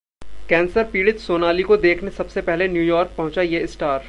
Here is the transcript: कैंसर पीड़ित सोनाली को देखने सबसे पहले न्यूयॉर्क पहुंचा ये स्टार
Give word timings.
कैंसर 0.49 0.83
पीड़ित 0.83 1.19
सोनाली 1.19 1.63
को 1.63 1.75
देखने 1.77 2.09
सबसे 2.11 2.41
पहले 2.41 2.67
न्यूयॉर्क 2.67 3.11
पहुंचा 3.17 3.41
ये 3.41 3.65
स्टार 3.67 3.99